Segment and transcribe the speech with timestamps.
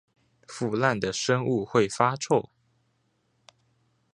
[0.47, 2.49] 腐爛的生物會發臭